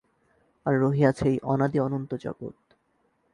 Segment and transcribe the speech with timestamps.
[0.65, 2.55] আর রহিয়াছে এই অনাদি অনন্ত জগৎ।